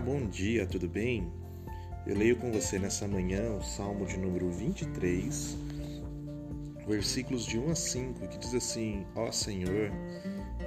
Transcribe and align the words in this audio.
Bom 0.00 0.26
dia, 0.28 0.64
tudo 0.64 0.88
bem? 0.88 1.32
Eu 2.06 2.16
leio 2.16 2.36
com 2.36 2.52
você 2.52 2.78
nessa 2.78 3.08
manhã 3.08 3.52
o 3.54 3.62
Salmo 3.62 4.06
de 4.06 4.16
número 4.16 4.48
23, 4.48 5.56
versículos 6.86 7.44
de 7.44 7.58
1 7.58 7.70
a 7.70 7.74
5, 7.74 8.28
que 8.28 8.38
diz 8.38 8.54
assim: 8.54 9.04
Ó 9.16 9.32
Senhor, 9.32 9.90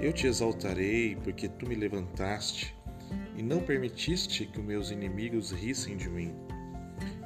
eu 0.02 0.12
te 0.12 0.26
exaltarei 0.26 1.16
porque 1.16 1.48
tu 1.48 1.66
me 1.66 1.74
levantaste 1.74 2.76
e 3.34 3.42
não 3.42 3.62
permitiste 3.62 4.44
que 4.44 4.60
os 4.60 4.66
meus 4.66 4.90
inimigos 4.90 5.50
rissem 5.50 5.96
de 5.96 6.10
mim. 6.10 6.34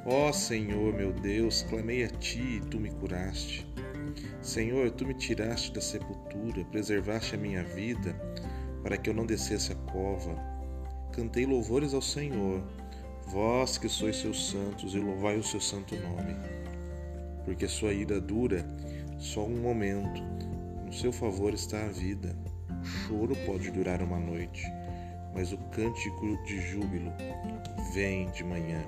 Ó 0.07 0.33
Senhor, 0.33 0.95
meu 0.95 1.13
Deus, 1.13 1.63
clamei 1.63 2.05
a 2.05 2.09
ti 2.09 2.61
e 2.63 2.69
tu 2.69 2.79
me 2.79 2.91
curaste. 2.91 3.67
Senhor, 4.41 4.93
tu 4.93 5.05
me 5.05 5.15
tiraste 5.15 5.73
da 5.73 5.81
sepultura, 5.81 6.65
preservaste 6.67 7.35
a 7.35 7.39
minha 7.39 7.65
vida 7.65 8.15
para 8.85 8.97
que 8.97 9.11
eu 9.11 9.15
não 9.15 9.27
descesse 9.27 9.73
a 9.73 9.77
cova 9.91 10.56
cantei 11.17 11.47
louvores 11.47 11.95
ao 11.95 12.03
Senhor, 12.03 12.63
vós 13.27 13.79
que 13.79 13.89
sois 13.89 14.17
seus 14.17 14.51
santos, 14.51 14.95
e 14.95 14.99
louvai 14.99 15.39
o 15.39 15.43
seu 15.43 15.59
santo 15.59 15.97
nome. 15.97 16.37
Porque 17.43 17.67
sua 17.67 17.95
ira 17.95 18.21
dura 18.21 18.67
só 19.19 19.47
um 19.47 19.57
momento, 19.57 20.23
no 20.85 20.93
seu 20.93 21.11
favor 21.11 21.55
está 21.55 21.87
a 21.87 21.89
vida. 21.89 22.37
O 22.69 22.85
choro 22.85 23.35
pode 23.47 23.71
durar 23.71 24.03
uma 24.03 24.21
noite, 24.21 24.63
mas 25.35 25.53
o 25.53 25.59
cântico 25.71 26.37
de 26.45 26.61
júbilo 26.61 27.11
vem 27.95 28.31
de 28.33 28.45
manhã. 28.45 28.85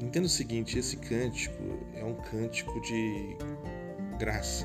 Entenda 0.00 0.26
o 0.26 0.30
seguinte: 0.30 0.78
esse 0.78 0.96
cântico 0.96 1.62
é 1.94 2.02
um 2.02 2.14
cântico 2.14 2.80
de 2.80 3.36
graça. 4.18 4.64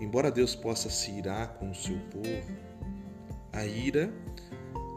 Embora 0.00 0.32
Deus 0.32 0.56
possa 0.56 0.90
se 0.90 1.12
irar 1.12 1.54
com 1.54 1.70
o 1.70 1.74
seu 1.74 1.98
povo, 2.10 2.52
a 3.52 3.64
ira 3.64 4.12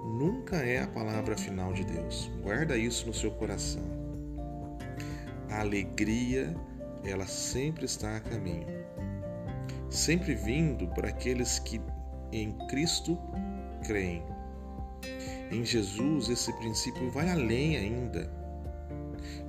nunca 0.04 0.58
é 0.58 0.84
a 0.84 0.88
palavra 0.88 1.38
final 1.38 1.74
de 1.74 1.84
Deus. 1.84 2.30
Guarda 2.42 2.78
isso 2.78 3.08
no 3.08 3.14
seu 3.14 3.32
coração. 3.32 3.84
A 5.50 5.60
alegria, 5.60 6.56
ela 7.04 7.26
sempre 7.26 7.86
está 7.86 8.18
a 8.18 8.20
caminho. 8.20 8.68
Sempre 9.90 10.36
vindo 10.36 10.88
para 10.88 11.10
aqueles 11.10 11.60
que 11.60 11.82
em 12.32 12.52
Cristo 12.68 13.18
creem. 13.86 14.24
Em 15.52 15.66
Jesus, 15.66 16.30
esse 16.30 16.54
princípio 16.54 17.12
vai 17.12 17.30
além 17.30 17.76
ainda, 17.76 18.32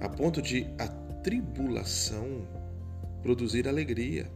a 0.00 0.08
ponto 0.08 0.42
de 0.42 0.66
a 0.78 0.88
tribulação 1.22 2.46
produzir 3.22 3.68
alegria. 3.68 4.28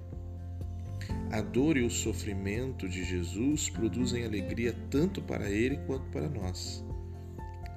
A 1.33 1.41
dor 1.41 1.77
e 1.77 1.83
o 1.83 1.91
sofrimento 1.91 2.89
de 2.89 3.05
Jesus 3.05 3.69
produzem 3.69 4.25
alegria 4.25 4.75
tanto 4.91 5.21
para 5.21 5.51
ele 5.51 5.77
quanto 5.87 6.05
para 6.11 6.29
nós. 6.29 6.85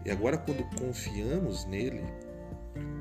E 0.05 0.11
agora, 0.11 0.37
quando 0.37 0.63
confiamos 0.77 1.65
nele, 1.65 2.03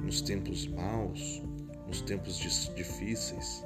nos 0.03 0.21
tempos 0.21 0.67
maus, 0.67 1.43
nos 1.87 2.01
tempos 2.01 2.39
difíceis, 2.75 3.65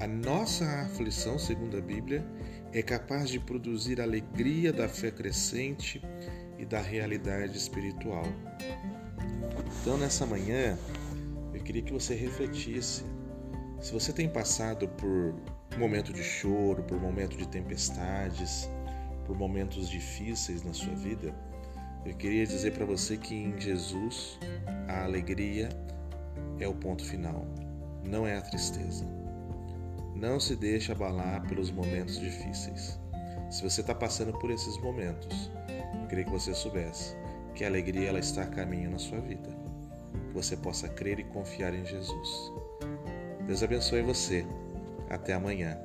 a 0.00 0.06
nossa 0.06 0.64
aflição, 0.82 1.38
segundo 1.38 1.76
a 1.76 1.80
Bíblia, 1.80 2.26
é 2.72 2.82
capaz 2.82 3.30
de 3.30 3.38
produzir 3.38 4.00
alegria 4.00 4.72
da 4.72 4.88
fé 4.88 5.10
crescente 5.10 6.02
e 6.58 6.64
da 6.64 6.80
realidade 6.80 7.56
espiritual. 7.56 8.24
Então, 9.80 9.96
nessa 9.96 10.26
manhã, 10.26 10.78
eu 11.54 11.62
queria 11.62 11.82
que 11.82 11.92
você 11.92 12.14
refletisse. 12.14 13.04
Se 13.80 13.92
você 13.92 14.12
tem 14.12 14.28
passado 14.28 14.88
por 15.72 15.78
momento 15.78 16.12
de 16.12 16.22
choro, 16.22 16.82
por 16.82 17.00
momento 17.00 17.36
de 17.36 17.48
tempestades, 17.48 18.68
por 19.24 19.36
momentos 19.36 19.88
difíceis 19.88 20.62
na 20.62 20.74
sua 20.74 20.94
vida, 20.94 21.34
eu 22.04 22.14
queria 22.14 22.46
dizer 22.46 22.72
para 22.72 22.84
você 22.84 23.16
que 23.16 23.34
em 23.34 23.58
Jesus 23.58 24.38
a 24.86 25.04
alegria 25.04 25.70
é 26.60 26.68
o 26.68 26.74
ponto 26.74 27.02
final, 27.02 27.46
não 28.04 28.26
é 28.26 28.36
a 28.36 28.42
tristeza. 28.42 29.06
Não 30.14 30.38
se 30.38 30.54
deixe 30.54 30.92
abalar 30.92 31.46
pelos 31.48 31.70
momentos 31.70 32.20
difíceis. 32.20 33.00
Se 33.50 33.62
você 33.62 33.80
está 33.80 33.94
passando 33.94 34.32
por 34.38 34.50
esses 34.50 34.76
momentos, 34.78 35.50
eu 36.00 36.06
queria 36.06 36.24
que 36.24 36.30
você 36.30 36.54
soubesse 36.54 37.16
que 37.54 37.64
a 37.64 37.68
alegria 37.68 38.10
ela 38.10 38.18
está 38.18 38.42
a 38.42 38.46
caminho 38.46 38.90
na 38.90 38.98
sua 38.98 39.20
vida. 39.20 39.48
Que 40.28 40.34
você 40.34 40.54
possa 40.56 40.86
crer 40.88 41.18
e 41.18 41.24
confiar 41.24 41.74
em 41.74 41.84
Jesus. 41.84 42.52
Deus 43.46 43.62
abençoe 43.62 44.02
você. 44.02 44.46
Até 45.12 45.34
amanhã. 45.34 45.78